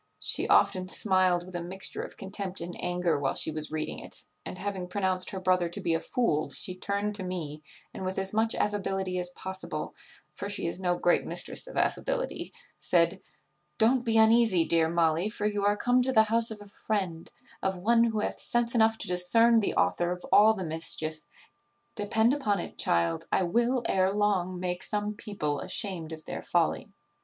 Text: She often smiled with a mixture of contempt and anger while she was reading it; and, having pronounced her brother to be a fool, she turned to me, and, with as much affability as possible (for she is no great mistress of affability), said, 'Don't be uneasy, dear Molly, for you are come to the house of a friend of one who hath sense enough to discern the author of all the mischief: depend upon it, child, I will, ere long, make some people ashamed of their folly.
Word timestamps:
She 0.19 0.47
often 0.49 0.87
smiled 0.87 1.45
with 1.45 1.55
a 1.55 1.61
mixture 1.61 2.01
of 2.01 2.17
contempt 2.17 2.59
and 2.59 2.75
anger 2.83 3.19
while 3.19 3.35
she 3.35 3.51
was 3.51 3.69
reading 3.71 3.99
it; 3.99 4.25
and, 4.43 4.57
having 4.57 4.87
pronounced 4.87 5.29
her 5.29 5.39
brother 5.39 5.69
to 5.69 5.79
be 5.79 5.93
a 5.93 5.99
fool, 5.99 6.49
she 6.49 6.73
turned 6.73 7.13
to 7.13 7.23
me, 7.23 7.61
and, 7.93 8.03
with 8.03 8.17
as 8.17 8.33
much 8.33 8.55
affability 8.55 9.19
as 9.19 9.29
possible 9.29 9.93
(for 10.33 10.49
she 10.49 10.65
is 10.65 10.79
no 10.79 10.97
great 10.97 11.23
mistress 11.27 11.67
of 11.67 11.77
affability), 11.77 12.51
said, 12.79 13.21
'Don't 13.77 14.03
be 14.03 14.17
uneasy, 14.17 14.65
dear 14.65 14.89
Molly, 14.89 15.29
for 15.29 15.45
you 15.45 15.63
are 15.63 15.77
come 15.77 16.01
to 16.01 16.11
the 16.11 16.23
house 16.23 16.49
of 16.49 16.61
a 16.61 16.65
friend 16.65 17.29
of 17.61 17.77
one 17.77 18.05
who 18.05 18.21
hath 18.21 18.39
sense 18.39 18.73
enough 18.73 18.97
to 18.97 19.07
discern 19.07 19.59
the 19.59 19.75
author 19.75 20.11
of 20.11 20.25
all 20.31 20.55
the 20.55 20.65
mischief: 20.65 21.27
depend 21.93 22.33
upon 22.33 22.59
it, 22.59 22.75
child, 22.75 23.27
I 23.31 23.43
will, 23.43 23.83
ere 23.85 24.11
long, 24.11 24.59
make 24.59 24.81
some 24.81 25.13
people 25.13 25.59
ashamed 25.59 26.11
of 26.11 26.25
their 26.25 26.41
folly. 26.41 26.89